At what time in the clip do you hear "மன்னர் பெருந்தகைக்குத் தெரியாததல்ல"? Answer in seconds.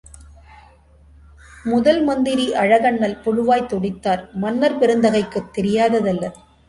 4.33-6.33